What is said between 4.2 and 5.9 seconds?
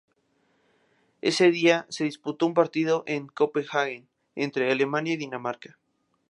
entre Alemania y Dinamarca.